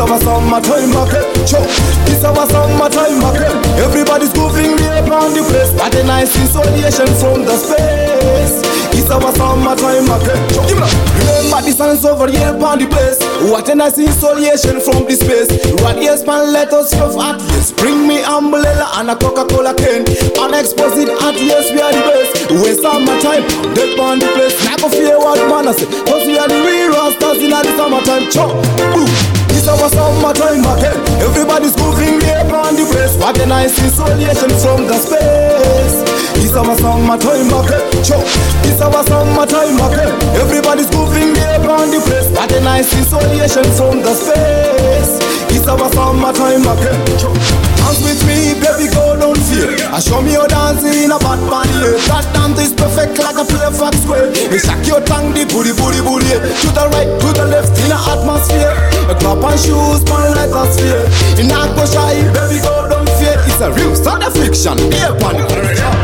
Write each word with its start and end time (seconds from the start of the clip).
Our 0.00 0.18
summertime 0.18 0.96
again. 0.96 1.28
Jump. 1.44 1.68
It's 2.08 2.24
our 2.24 2.46
summertime 2.48 3.20
again. 3.20 3.52
Everybody's 3.84 4.34
moving 4.34 4.72
up 4.96 5.12
on 5.12 5.36
the 5.36 5.44
place. 5.44 5.70
What 5.76 5.94
a 5.94 6.02
nice 6.04 6.32
isolation 6.40 7.06
from 7.20 7.44
the 7.44 7.52
space. 7.60 8.64
It's 8.96 9.10
our 9.10 9.20
summertime 9.36 10.08
it 10.08 10.80
up. 10.80 10.88
Remember 11.20 11.60
the 11.68 11.72
sun's 11.76 12.04
over 12.04 12.32
here 12.32 12.48
upon 12.48 12.78
the 12.80 12.88
place. 12.88 13.20
What 13.52 13.68
a 13.68 13.74
nice 13.74 13.98
insulation 13.98 14.80
from 14.80 15.04
the 15.04 15.20
space. 15.20 15.52
Right 15.84 16.00
yes, 16.00 16.24
man, 16.24 16.52
let 16.52 16.72
us 16.72 16.94
love 16.96 17.20
at 17.20 17.40
yes. 17.52 17.70
Bring 17.70 18.08
me 18.08 18.24
umbrella 18.24 18.88
and 18.96 19.10
a 19.10 19.16
Coca-Cola 19.16 19.74
can. 19.76 20.08
Unexposed 20.40 21.12
at 21.12 21.36
yes, 21.36 21.68
we 21.76 21.80
are 21.84 21.92
the 21.92 22.02
best. 22.08 22.50
When 22.56 22.74
summertime, 22.80 23.44
dead 23.76 24.00
on 24.00 24.18
the 24.18 24.32
place. 24.32 24.56
Not 24.64 24.80
go 24.80 24.88
fear 24.88 25.18
what 25.18 25.38
man 25.44 25.68
I 25.68 25.72
say. 25.76 25.84
Cause 26.08 26.24
we 26.24 26.38
are 26.40 26.48
the 26.48 26.56
real 26.64 26.88
rastas 26.88 27.44
in 27.44 27.52
the 27.52 27.72
summertime. 27.76 28.32
Chop, 28.32 28.56
boom. 28.96 29.19
It's 29.60 29.68
our 29.68 29.90
summertime 29.92 30.64
again. 30.64 30.96
Everybody's 31.20 31.76
moving 31.76 32.16
there 32.24 32.48
on 32.48 32.72
the 32.80 32.80
a 32.80 33.46
nice 33.46 33.76
insulation 33.76 34.48
from 34.56 34.88
the 34.88 34.96
space. 34.96 36.00
It's 36.40 36.56
our 36.56 36.72
summertime 36.80 37.52
again. 37.52 37.84
Chop. 38.00 38.24
It's 38.64 38.80
our 38.80 39.04
summertime 39.04 39.76
again. 39.76 40.16
Everybody's 40.40 40.88
moving 40.96 41.36
there 41.36 41.60
on 41.60 41.92
the 41.92 42.00
place. 42.00 42.32
Nice 42.64 42.88
insulation 42.96 43.68
from 43.76 44.00
the 44.00 44.16
space. 44.16 45.20
It's 45.52 45.68
our 45.68 45.92
summertime 45.92 46.64
again. 46.64 46.96
Chop. 47.20 47.36
Dance 47.84 48.00
with 48.00 48.24
me, 48.24 48.56
baby, 48.64 48.88
go 48.88 49.12
don't 49.20 49.36
fear. 49.44 49.76
And 49.76 50.02
show 50.02 50.22
me 50.22 50.40
your 50.40 50.48
dancing 50.48 51.04
in 51.04 51.12
a 51.12 51.18
bad 51.20 51.36
body. 51.52 52.00
That 52.08 52.24
dance 52.32 52.64
is 52.64 52.72
perfect 53.00 53.18
like 53.18 53.38
a 53.38 53.44
play 53.44 53.70
fox 53.72 53.96
square. 54.02 54.28
You 54.28 54.58
shake 54.58 54.86
your 54.86 55.00
tongue, 55.00 55.32
the 55.32 55.44
booty, 55.48 55.72
booty, 55.72 56.00
booty. 56.04 56.36
To 56.36 56.68
the 56.72 56.84
right, 56.92 57.08
to 57.08 57.28
the 57.32 57.46
left, 57.48 57.72
in 57.80 57.92
a 57.92 57.96
atmosphere. 57.96 58.76
A 59.08 59.14
clap 59.16 59.40
and 59.40 59.58
shoes, 59.60 60.04
man, 60.04 60.36
let 60.36 60.52
us 60.52 60.76
fear. 60.76 61.00
In 61.40 61.48
a 61.48 61.60
go 61.72 61.84
shy, 61.88 62.20
baby, 62.32 62.60
go 62.60 62.88
don't 62.88 63.08
fear. 63.16 63.36
It's 63.48 63.60
a 63.60 63.72
real 63.72 63.96
start 63.96 64.24
of 64.24 64.32
fiction. 64.36 64.76
Yeah, 64.92 65.16
panic. 65.16 65.48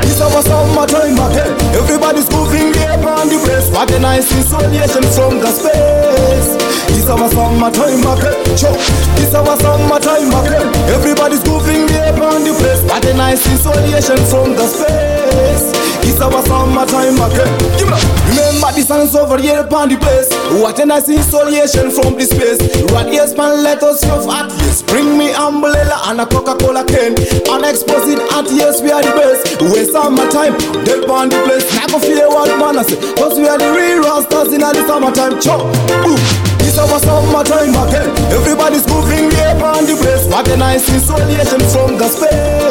It's 0.08 0.20
our 0.20 0.40
summertime 0.42 1.20
again. 1.20 1.52
Everybody's 1.76 2.30
moving 2.32 2.72
there 2.72 2.96
on 2.96 3.28
the 3.28 3.38
place. 3.44 3.68
What 3.70 3.90
a 3.92 3.98
nice 4.00 4.32
insulation 4.32 5.04
from 5.12 5.40
the 5.40 5.50
space. 5.52 6.56
It's 6.96 7.08
our 7.08 7.28
summertime 7.28 8.04
again. 8.04 8.40
Choke. 8.56 8.80
It's 9.20 9.34
our 9.34 9.56
summertime 9.60 10.32
again. 10.32 10.68
Everybody's 10.88 11.44
moving 11.44 11.86
there 11.86 12.16
on 12.16 12.44
the 12.44 12.56
place. 12.56 12.80
What 12.88 13.04
a 13.04 13.12
nice 13.14 13.44
insulation 13.44 14.16
from 14.32 14.56
the 14.56 14.66
space. 14.66 15.76
It's 16.06 16.20
our 16.20 16.42
summertime 16.86 17.18
again. 17.30 17.78
Give 17.78 17.88
up. 17.92 18.02
Remember 18.28 18.70
the 18.74 18.82
sun's 18.82 19.14
over 19.14 19.38
here 19.38 19.60
upon 19.60 19.88
the 19.88 19.96
place. 19.96 20.30
What 20.60 20.78
a 20.80 20.86
nice 20.86 21.08
insulation 21.08 21.90
from 21.90 22.14
the 22.14 22.24
space. 22.26 22.60
Right 22.92 23.12
yes, 23.12 23.36
man, 23.36 23.62
let 23.62 23.82
us 23.82 24.04
love 24.04 24.28
at 24.28 24.50
yes. 24.62 24.82
Bring 24.82 25.18
me 25.18 25.32
umbrella 25.32 26.00
and 26.06 26.20
a 26.20 26.26
Coca-Cola 26.26 26.84
can. 26.84 27.14
Unexposed 27.50 28.18
at 28.32 28.46
yes, 28.52 28.82
we 28.82 28.90
are 28.90 29.02
the 29.02 29.12
best. 29.14 29.60
When 29.60 29.86
summertime, 29.86 30.58
dead 30.84 31.04
upon 31.04 31.28
the 31.30 31.40
place. 31.44 31.66
Never 31.74 32.00
fear 32.00 32.28
what 32.28 32.50
man 32.58 32.78
I 32.78 32.82
say. 32.82 32.98
Cause 33.14 33.38
we 33.38 33.48
are 33.48 33.58
the 33.58 33.70
real 33.72 34.02
rastas 34.02 34.54
in 34.54 34.62
all 34.62 34.74
the 34.74 34.86
summertime. 34.86 35.40
Chop, 35.40 35.62
boom. 36.04 36.18
It's 36.66 36.78
our 36.78 36.98
summertime 37.00 37.74
again. 37.74 38.10
Everybody's 38.32 38.86
moving 38.88 39.30
here 39.30 39.56
on 39.62 39.86
the 39.86 39.96
place. 39.96 40.26
What 40.26 40.48
a 40.48 40.56
nice 40.56 40.86
insulation 40.92 41.60
from 41.70 41.98
the 41.98 42.08
space. 42.08 42.65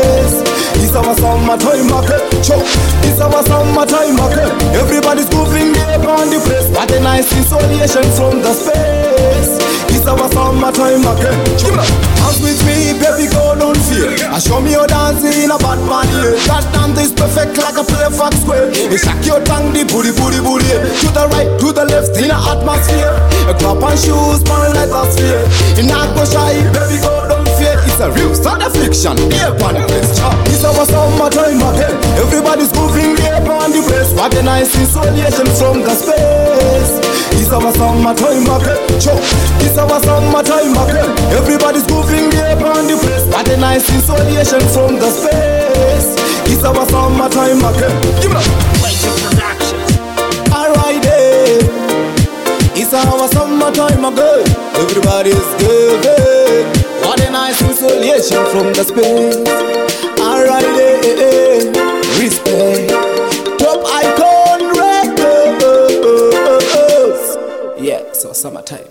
Our 0.95 1.13
summertime 1.13 1.91
again. 1.91 2.23
Chop. 2.41 2.63
It's 3.03 3.19
our 3.19 3.43
summertime 3.43 4.15
again. 4.15 4.47
Everybody's 4.79 5.29
moving 5.35 5.75
here 5.75 5.99
on 6.07 6.31
the 6.31 6.39
place. 6.47 6.71
What 6.71 6.89
a 6.91 6.99
nice 7.01 7.27
insulation 7.35 8.07
from 8.15 8.39
the 8.39 8.53
space. 8.55 9.59
It's 9.91 10.07
our 10.07 10.31
summertime. 10.31 11.03
Chop. 11.59 11.83
Dance 12.15 12.39
with 12.39 12.63
me, 12.63 12.95
baby, 12.95 13.27
go 13.27 13.59
don't 13.59 13.77
fear. 13.85 14.15
And 14.15 14.41
show 14.41 14.59
me 14.63 14.71
your 14.71 14.87
dancing 14.87 15.35
in 15.43 15.51
a 15.51 15.59
bad 15.59 15.83
body. 15.83 16.35
That 16.47 16.63
dance 16.71 16.97
is 16.97 17.11
perfect 17.11 17.59
like 17.59 17.75
a 17.75 17.83
fox 17.83 18.39
square. 18.39 18.71
You 18.71 18.97
shake 18.97 19.27
your 19.27 19.43
tongue, 19.43 19.75
the 19.75 19.83
booty, 19.83 20.15
booty, 20.15 20.39
booty. 20.39 20.65
To 20.65 21.07
the 21.11 21.27
right, 21.29 21.51
to 21.59 21.67
the 21.75 21.85
left, 21.85 22.15
in 22.17 22.31
a 22.31 22.39
atmosphere. 22.39 23.13
A 23.45 23.53
clap 23.53 23.83
and 23.83 23.99
shoes, 23.99 24.41
man, 24.47 24.73
let 24.73 24.89
us 24.89 25.11
fear. 25.19 25.43
In 25.75 25.91
a 25.91 26.07
go 26.15 26.23
shy, 26.23 26.63
baby, 26.71 26.97
go 27.03 27.13
don't 27.27 27.45
fear. 27.59 27.77
It's 27.83 27.99
a 27.99 28.09
real 28.15 28.33
start 28.33 28.63
of 28.63 28.73
fiction. 28.73 29.19
Here 29.29 29.51
upon 29.53 29.75
the 29.75 29.85
the 34.29 34.41
nice 34.43 34.73
insulation 34.79 35.45
from 35.57 35.81
the 35.83 35.93
space. 35.93 36.99
It's 37.37 37.51
our 37.51 37.71
summertime 37.73 38.47
again. 38.47 38.99
Chop. 38.99 39.19
It's 39.61 39.77
our 39.77 39.99
summertime 40.01 40.73
again. 40.73 41.11
Everybody's 41.35 41.87
moving 41.89 42.31
here 42.31 42.57
upon 42.57 42.87
the 42.87 42.97
place. 42.97 43.25
Nice 43.59 43.89
insulation 43.89 44.59
from 44.73 44.99
the 44.99 45.09
space. 45.09 46.15
It's 46.51 46.63
our 46.63 46.85
summertime 46.87 47.59
again. 47.59 47.93
Give 48.21 48.31
it 48.31 48.37
up. 48.37 48.45
Alright, 50.53 51.05
eh. 51.05 51.59
It's 52.75 52.93
our 52.93 53.27
summertime 53.27 54.05
again. 54.05 54.45
Everybody's 54.75 55.49
good. 55.61 56.65
What 57.01 57.21
a 57.21 57.29
nice 57.31 57.61
insulation 57.61 58.45
from 58.47 58.73
the 58.73 58.83
space. 58.83 59.84
Summertime. 68.45 68.85